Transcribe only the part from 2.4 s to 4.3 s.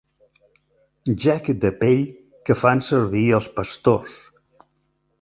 que fan servir els pastors.